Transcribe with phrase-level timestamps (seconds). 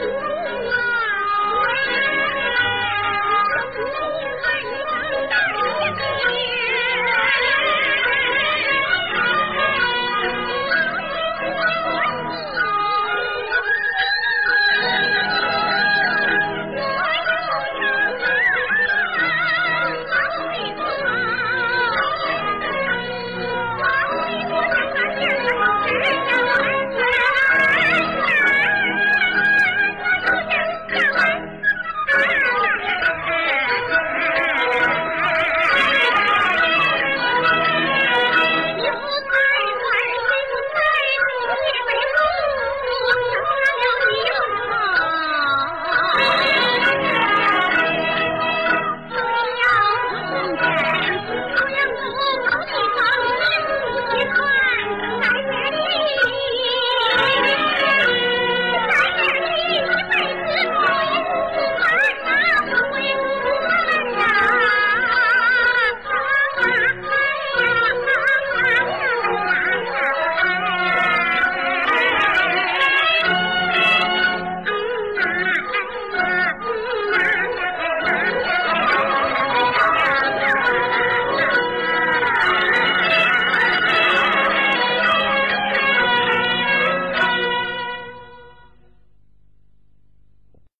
[0.00, 0.26] Yeah.